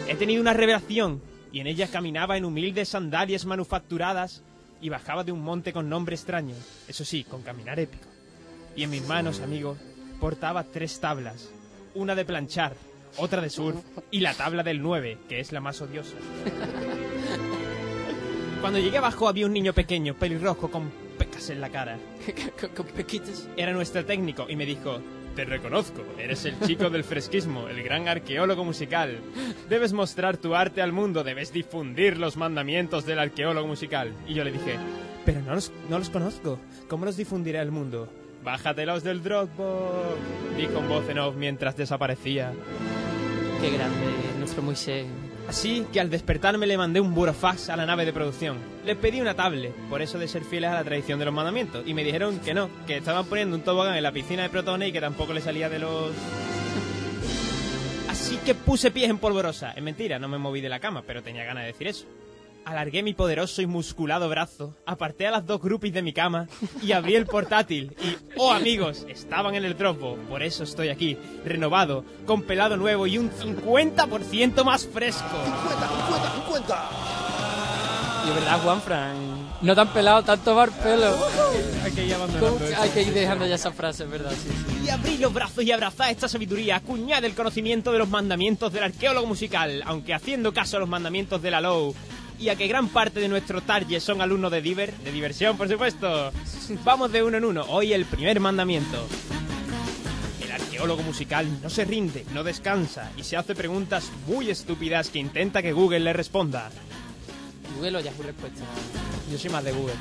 [0.07, 4.41] He tenido una revelación y en ella caminaba en humildes sandalias manufacturadas
[4.81, 6.55] y bajaba de un monte con nombre extraño,
[6.87, 8.07] eso sí, con caminar épico.
[8.75, 9.77] Y en mis manos, amigos,
[10.19, 11.49] portaba tres tablas,
[11.93, 12.75] una de planchar,
[13.17, 13.77] otra de surf
[14.11, 16.15] y la tabla del 9, que es la más odiosa.
[18.61, 21.97] Cuando llegué abajo había un niño pequeño, pelirrojo, con pecas en la cara.
[22.75, 23.47] Con, pequitos.
[23.55, 24.99] Era nuestro técnico y me dijo,
[25.35, 29.19] te reconozco, eres el chico del fresquismo, el gran arqueólogo musical.
[29.69, 34.13] Debes mostrar tu arte al mundo, debes difundir los mandamientos del arqueólogo musical.
[34.27, 34.77] Y yo le dije,
[35.25, 36.59] pero no los, no los conozco,
[36.89, 38.09] ¿cómo los difundiré al mundo?
[38.45, 40.19] Bájatelos del Dropbox,
[40.55, 42.53] dijo en voz en off mientras desaparecía.
[43.59, 44.05] Qué grande,
[44.37, 45.07] nuestro Moisés.
[45.49, 48.57] Así que al despertarme le mandé un burofax a la nave de producción.
[48.85, 51.87] Les pedí una tablet, por eso de ser fieles a la tradición de los mandamientos,
[51.87, 54.89] y me dijeron que no, que estaban poniendo un tobogán en la piscina de protones
[54.89, 56.11] y que tampoco le salía de los...
[58.09, 59.71] Así que puse pies en polvorosa.
[59.71, 62.05] Es mentira, no me moví de la cama, pero tenía ganas de decir eso.
[62.65, 66.47] Alargué mi poderoso y musculado brazo, aparté a las dos groupies de mi cama
[66.81, 67.95] y abrí el portátil.
[68.01, 70.19] Y, oh amigos, estaban en el Dropbox.
[70.27, 75.23] Por eso estoy aquí, renovado, con pelado nuevo y un 50% más fresco.
[75.45, 76.89] 50, 50, 50.
[78.25, 79.45] Y es verdad, Juanfran.
[79.61, 81.15] No tan pelado, tanto tomar pelo.
[81.83, 82.81] Hay que ir ¿Cómo abandonando.
[82.81, 84.85] Hay que ir dejando ya esa frase, es verdad, sí, sí.
[84.85, 88.83] Y abrí los brazos y abrazad esta sabiduría, acuñad el conocimiento de los mandamientos del
[88.83, 91.93] arqueólogo musical, aunque haciendo caso a los mandamientos de la LOW,
[92.39, 95.69] y a que gran parte de nuestro target son alumnos de Diver, de diversión por
[95.69, 96.31] supuesto.
[96.83, 99.07] Vamos de uno en uno, hoy el primer mandamiento.
[100.43, 105.19] El arqueólogo musical no se rinde, no descansa, y se hace preguntas muy estúpidas que
[105.19, 106.69] intenta que Google le responda.
[107.75, 108.63] Google o Yahoo Respuesta.
[109.31, 109.95] Yo soy más de Google.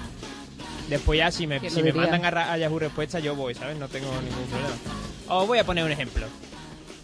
[0.88, 3.76] Después ya si me, ¿Quién si me mandan a, a Yahoo Respuesta yo voy, ¿sabes?
[3.78, 4.74] No tengo ningún problema.
[5.28, 6.26] Os voy a poner un ejemplo.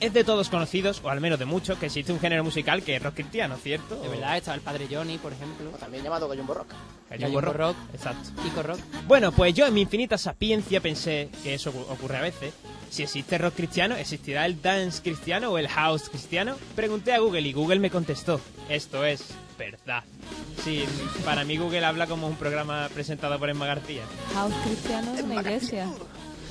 [0.00, 2.96] Es de todos conocidos, o al menos de muchos, que existe un género musical que
[2.96, 4.00] es rock cristiano, ¿cierto?
[4.00, 5.70] De verdad, estaba el padre Johnny, por ejemplo.
[5.74, 6.68] O también llamado Gallumbo Rock.
[7.10, 7.56] Gallumbo rock.
[7.56, 7.76] Rock.
[7.94, 8.30] Exacto.
[8.42, 8.78] Kiko Rock.
[9.06, 12.54] Bueno, pues yo en mi infinita sapiencia pensé que eso ocu- ocurre a veces.
[12.88, 16.56] Si existe rock cristiano, ¿existirá el dance cristiano o el house cristiano?
[16.74, 18.40] Pregunté a Google y Google me contestó.
[18.68, 19.24] Esto es
[19.58, 20.02] verdad.
[20.64, 20.84] Sí,
[21.24, 24.02] para mí Google habla como un programa presentado por Emma García.
[24.34, 25.88] House cristiano es una iglesia.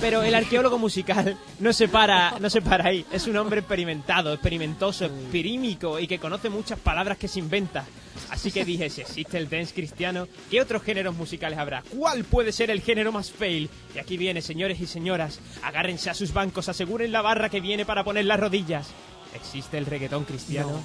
[0.02, 3.06] Pero el arqueólogo musical no se para, no se para ahí.
[3.12, 7.86] Es un hombre experimentado, experimentoso, experímico y que conoce muchas palabras que se inventa.
[8.30, 11.84] Así que dije, si existe el dance cristiano, ¿qué otros géneros musicales habrá?
[11.98, 13.70] ¿Cuál puede ser el género más fail?
[13.94, 17.86] Y aquí viene, señores y señoras, agárrense a sus bancos, aseguren la barra que viene
[17.86, 18.88] para poner las rodillas.
[19.36, 20.82] ¿Existe el reggaetón cristiano?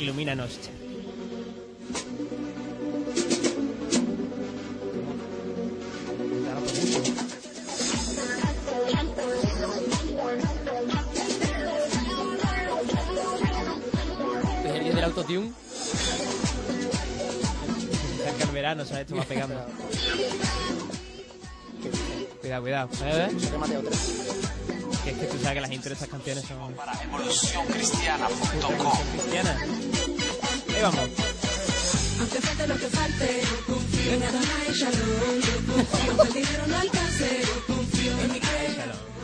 [0.00, 0.58] Ilumínanos.
[15.28, 15.34] Se
[18.22, 19.02] acerca el verano, ¿sabes?
[19.02, 19.66] Esto va pegando.
[22.40, 22.88] Cuidado, cuidado.
[23.04, 23.28] ¿Eh?
[23.38, 23.98] Que Mateo 3.
[25.04, 29.60] Que es que tú sabes que las intros de estas canciones son evolucioncristiana.com cristianas.
[29.60, 31.10] Ahí vamos.
[32.20, 35.42] Aunque falte lo que falte, confío en Adonai Shalom.
[35.74, 39.17] Confío que el dinero no alcance, confío en mi Shalom.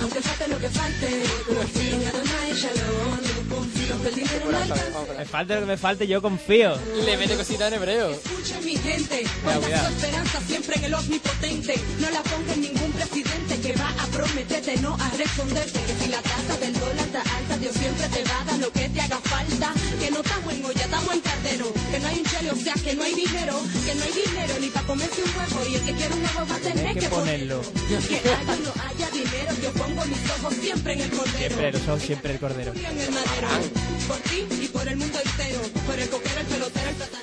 [0.00, 3.18] Aunque falte lo que falte, confío en Adonai Shalom.
[3.50, 5.18] Confío que el dinero no alcance.
[5.18, 6.76] Me falte lo que me falte, yo confío.
[7.04, 8.10] Le mete cosita en hebreo.
[8.10, 11.74] Escucha mi gente, ponga su esperanza siempre en el omnipotente.
[11.98, 15.80] No la ponga en ningún presidente que va a prometerte, no a responderte.
[15.80, 17.10] Que si la tasa del dólar
[17.60, 19.74] Dios siempre te va a dar lo que te haga falta.
[20.00, 21.66] Que no estamos en olla, estamos en cardero.
[21.90, 23.54] Que no hay un chele, o sea que no hay dinero.
[23.84, 25.68] Que no hay dinero ni para comerse un huevo.
[25.68, 27.62] Y el que quiere un huevo va a tener que que ponerlo.
[27.88, 31.38] Que haya no haya dinero, yo pongo mis ojos siempre en el cordero.
[31.38, 32.72] Siempre, los ojos siempre el cordero.
[32.72, 33.48] en el madero.
[34.08, 35.60] Por ti y por el mundo entero.
[35.86, 37.19] Por el coquero, el pelotero, el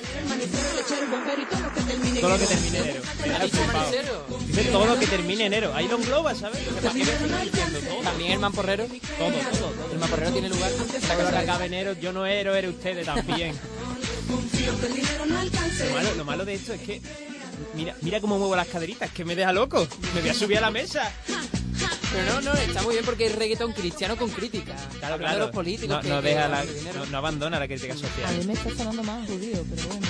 [2.20, 3.02] todo lo que termine enero.
[4.72, 5.72] Todo lo que termine enero.
[5.74, 6.60] Ahí lo engloba, ¿sabes?
[8.02, 8.86] También el mamporrero.
[8.86, 9.92] Todo, todo, todo.
[9.92, 10.70] El mamporrero tiene lugar.
[10.72, 13.54] Lo que acabe enero, yo no ero, eres ustedes también.
[15.78, 17.00] Lo malo, lo malo de esto es que.
[17.74, 19.86] Mira, mira cómo muevo las caderitas, que me deja loco.
[20.14, 21.12] Me voy a subir a la mesa.
[22.12, 24.74] Pero no, no, está muy bien porque es reggaetón cristiano con crítica.
[24.98, 25.34] Claro, Hablando claro.
[25.34, 25.96] de los políticos.
[25.96, 28.38] No, que- no que deja la, no, no abandona la crítica A social.
[28.38, 30.06] mí me está sonando más judío, pero bueno.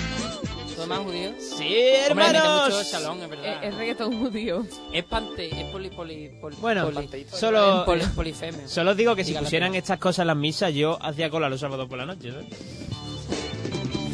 [0.76, 1.32] Todo más judío.
[1.40, 1.74] Sí,
[2.06, 2.68] hermanos.
[2.68, 3.64] mucho es verdad.
[3.64, 4.64] Es, es reggaetón judío.
[4.92, 8.68] Es pante, es poli, poli, poli, Bueno, poli- solo, poli- polifemia.
[8.68, 11.88] solo digo que si pusieran estas cosas en las misas, yo hacía cola los sábados
[11.88, 12.30] por la noche.
[12.30, 12.46] ¿sabes?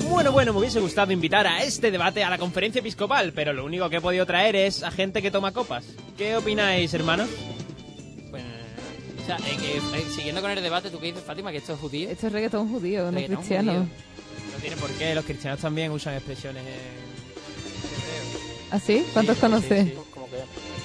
[0.08, 3.64] Bueno, bueno, me hubiese gustado invitar a este debate a la conferencia episcopal, pero lo
[3.64, 5.84] único que he podido traer es a gente que toma copas.
[6.16, 7.28] ¿Qué opináis, hermanos?
[9.24, 11.50] O sea, eh, que, eh, siguiendo con el debate, ¿tú qué dices, Fátima?
[11.50, 12.10] Que esto es judío.
[12.10, 13.72] Esto es reggaetón judío, no Reggaetón cristiano.
[13.72, 13.86] judío.
[14.54, 16.74] No tiene por qué, los cristianos también usan expresiones en...
[18.70, 19.06] ¿Así?
[19.12, 19.84] ¿Cuántos Sí, conoces?
[19.84, 20.36] sí, sí, Como que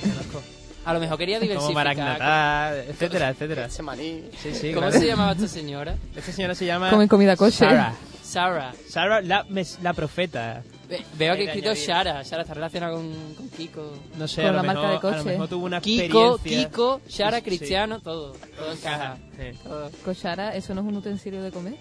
[0.09, 0.41] conozco.
[0.85, 1.85] A lo mejor quería Como diversificar.
[1.97, 3.69] Maranatá, etcétera, etcétera.
[3.69, 4.23] Semaní.
[4.41, 4.99] Sí, sí, ¿Cómo claro.
[5.01, 5.95] se llamaba esta señora?
[6.15, 6.89] Esta señora se llama...
[6.89, 7.67] Comen comida kosher.
[7.69, 7.93] Sarah.
[8.23, 8.73] Sarah.
[8.87, 9.45] Sarah, la,
[9.83, 10.63] la profeta.
[10.89, 11.87] Ve- veo aquí Era escrito añadir.
[11.87, 12.23] Shara.
[12.23, 13.93] Shara está relacionada con, con Kiko.
[14.17, 15.29] No sé, Con a lo, la marca mejor, de a lo coche.
[15.31, 16.69] mejor tuvo una Kiko, experiencia.
[16.69, 17.43] Kiko, Shara, Sí.
[17.43, 18.33] Cristiano, todo.
[18.57, 19.17] Todo encaja.
[19.37, 19.57] Sí.
[19.63, 19.91] Todo.
[20.03, 21.75] Koshara, ¿eso no es un utensilio de comer?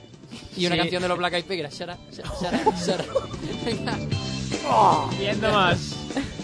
[0.57, 0.81] Y una Sí.
[0.83, 1.99] canción de los Black Eyed Peas, que era Shara,
[2.41, 3.05] Shara, Shara.
[3.65, 3.99] Venga.
[5.19, 5.97] Viendo más.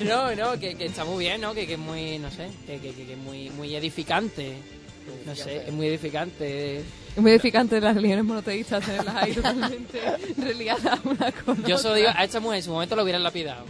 [0.03, 1.53] No, no, que, que está muy bien, ¿no?
[1.55, 4.57] Que, que es muy, no sé, que, que, que- que es muy, muy edificante.
[5.27, 6.83] No sé, es muy edificante.
[7.17, 10.01] Es muy edificante las religiones monoteístas tenerlas ahí totalmente
[10.37, 11.95] religadas una con Yo solo otra.
[11.95, 13.65] digo, a esta mujer en su momento la hubieran lapidado.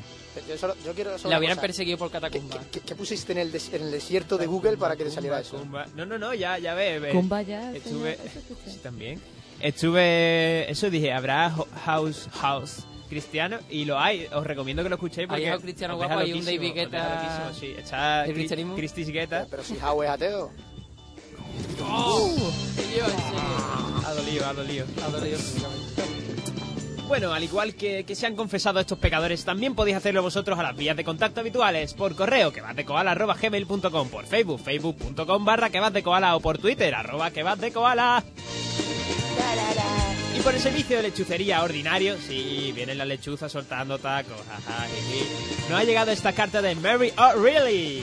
[0.49, 1.67] Yo, solo, yo quiero solo La hubieran cosa.
[1.67, 2.59] perseguido por ¿Qué, catacumba.
[2.73, 5.41] qué- qué pusiste en el, des- en el desierto de Google para que te saliera
[5.41, 5.59] eso?
[5.59, 5.87] Cumba.
[5.95, 6.99] No, no, no, ya, ya ve.
[6.99, 7.11] ve.
[7.11, 8.19] Cumba ya, Estuve...
[8.67, 9.21] Sí, también.
[9.61, 10.71] Estuve...
[10.71, 12.79] Eso dije, habrá ho- house, house
[13.09, 14.27] cristiano y lo hay.
[14.33, 15.45] Os recomiendo que lo escuchéis porque...
[15.45, 18.75] Hay house cristiano guapo, hay un David Guetta Sí, está Cri- cristianismo.
[18.77, 19.47] Guetta.
[19.51, 20.51] Pero si Howe es ateo.
[24.07, 24.53] Ha dolido, ha.
[27.07, 30.63] Bueno, al igual que, que se han confesado estos pecadores, también podéis hacerlo vosotros a
[30.63, 36.03] las vías de contacto habituales, por correo que gmail.com, por Facebook, facebook.com barra que de
[36.03, 38.25] koala o por Twitter, arroba que de koala.
[40.37, 45.27] Y por el servicio de lechucería ordinario, sí, vienen las lechuzas soltando tacos, jaja, jiji.
[45.69, 48.03] No ha llegado esta carta de Mary O'Reilly.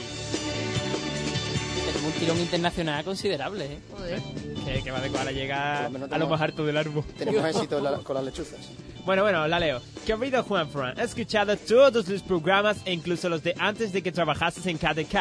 [1.92, 3.78] Tenemos un tirón internacional considerable, ¿eh?
[3.90, 4.20] Joder.
[4.64, 7.04] Que, que va de koala llega Por lo menos a lo más alto del árbol.
[7.18, 8.58] Tenemos éxito la- con las lechuzas.
[9.04, 9.80] Bueno, bueno, la leo.
[10.06, 14.12] Querido Juan Fran, he escuchado todos los programas e incluso los de antes de que
[14.12, 15.16] trabajases en KDK.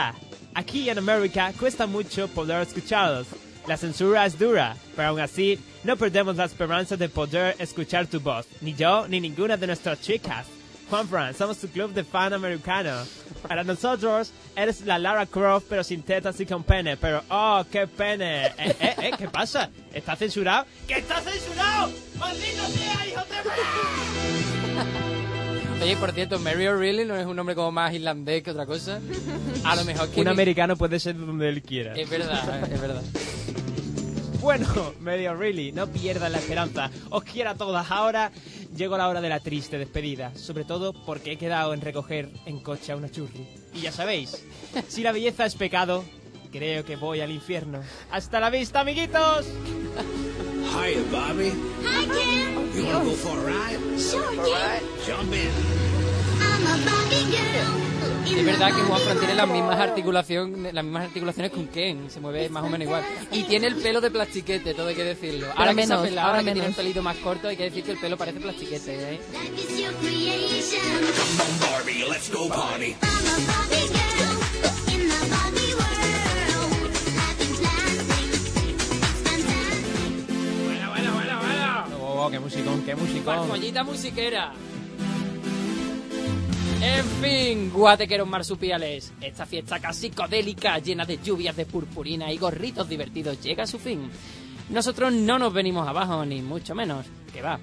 [0.54, 3.28] Aquí en América cuesta mucho poder escucharlos.
[3.68, 8.20] La censura es dura, pero aún así no perdemos la esperanza de poder escuchar tu
[8.20, 10.48] voz, ni yo ni ninguna de nuestras chicas.
[10.90, 12.92] Juan Fran, somos tu club de fan americano.
[13.48, 17.88] Para nosotros eres la Lara Croft pero sin tetas y con pene, pero oh, qué
[17.88, 18.48] pene.
[18.48, 19.70] Eh, eh, eh, ¿qué pasa?
[19.94, 20.66] ¿Está censurado?
[20.88, 21.92] ¡Que está censurado!
[22.18, 23.42] ¡Maldito sea, hijo de...
[25.84, 29.00] Oye, por cierto, Mary O'Reilly no es un nombre como más irlandés que otra cosa.
[29.64, 30.22] A lo mejor que...
[30.22, 31.96] Un americano puede ser donde él quiera.
[31.96, 33.02] Es verdad, es verdad.
[34.42, 34.66] Bueno,
[35.00, 36.90] medio really, no pierdan la esperanza.
[37.12, 37.92] Os quiero a todas.
[37.92, 38.32] Ahora
[38.76, 40.34] llegó la hora de la triste despedida.
[40.36, 43.48] Sobre todo porque he quedado en recoger en coche a una churri.
[43.74, 44.44] Y ya sabéis,
[44.88, 46.04] si la belleza es pecado,
[46.52, 47.82] creo que voy al infierno.
[48.12, 49.48] ¡Hasta la vista, amiguitos!
[50.72, 51.52] Hiya, Bobby.
[51.84, 52.72] Hi, Ken.
[52.76, 54.00] You wanna go for a ride?
[54.00, 54.84] Sure, Ken.
[55.06, 55.52] Jump in.
[56.40, 57.91] I'm a Barbie girl.
[58.26, 62.10] Es verdad que Juan Fran tiene las mismas articulaciones, las mismas articulaciones que un Ken,
[62.10, 63.04] se mueve más o menos igual.
[63.32, 65.48] Y tiene el pelo de plastiquete, todo hay que decirlo.
[65.56, 66.78] Ahora que menos, pelado, ahora que tiene el menos.
[66.78, 69.20] pelito más corto, hay que decir que el pelo parece plastiquete, ¿eh?
[71.62, 72.96] Barbie, let's go party.
[80.66, 82.24] Bueno, bueno, bueno, bueno.
[82.24, 83.36] Oh, qué musicón, qué musicón.
[83.36, 84.54] Pascuallita musiquera.
[86.82, 92.90] En fin, guatequeros marsupiales, esta fiesta casi psicodélica, llena de lluvias de purpurina y gorritos
[92.90, 94.10] divertidos, llega a su fin.
[94.70, 97.60] Nosotros no nos venimos abajo, ni mucho menos, que va.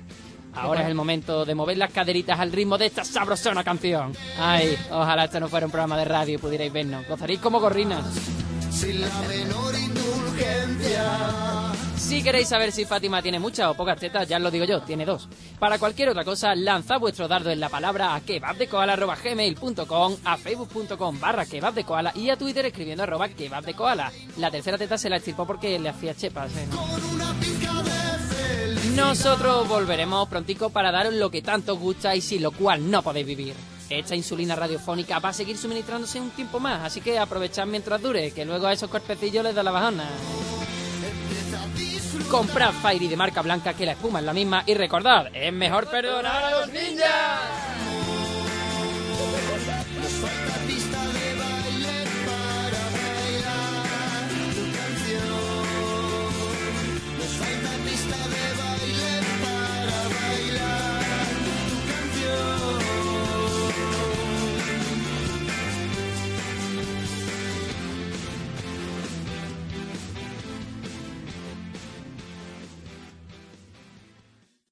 [0.54, 4.12] Ahora es el momento de mover las caderitas al ritmo de esta sabrosona canción.
[4.38, 7.06] Ay, ojalá esto no fuera un programa de radio y pudierais vernos.
[7.06, 8.04] Gozaréis como gorrinas.
[8.70, 11.67] Sin la menor indulgencia.
[11.98, 15.04] Si queréis saber si Fátima tiene muchas o pocas tetas, ya lo digo yo, tiene
[15.04, 15.28] dos.
[15.58, 21.44] Para cualquier otra cosa, lanzad vuestro dardo en la palabra a kebabdekoala.gmail.com, a facebook.com barra
[21.44, 24.12] kebabdekoala y a Twitter escribiendo arroba kebabdekoala.
[24.38, 26.52] La tercera teta se la estirpó porque le hacía chepas.
[26.56, 26.66] ¿eh?
[28.94, 33.02] Nosotros volveremos prontico para daros lo que tanto os gusta y sin lo cual no
[33.02, 33.54] podéis vivir.
[33.90, 38.30] Esta insulina radiofónica va a seguir suministrándose un tiempo más, así que aprovechad mientras dure,
[38.32, 40.04] que luego a esos cuerpecillos les da la bajona.
[42.30, 45.88] Comprad Fairy de marca blanca que la espuma es la misma y recordad, es mejor
[45.88, 47.87] perdonar a los ninjas.